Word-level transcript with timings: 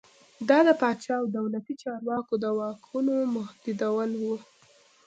دا 0.49 0.59
د 0.67 0.69
پاچا 0.81 1.13
او 1.21 1.25
دولتي 1.37 1.73
چارواکو 1.83 2.33
د 2.43 2.45
واکونو 2.59 3.15
محدودېدل 3.35 4.11
و. 4.21 4.23